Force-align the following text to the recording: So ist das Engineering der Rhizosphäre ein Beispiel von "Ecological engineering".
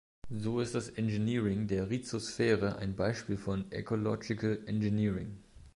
So 0.35 0.59
ist 0.61 0.73
das 0.73 0.89
Engineering 0.89 1.67
der 1.67 1.91
Rhizosphäre 1.91 2.77
ein 2.77 2.95
Beispiel 2.95 3.37
von 3.37 3.71
"Ecological 3.71 4.63
engineering". 4.65 5.37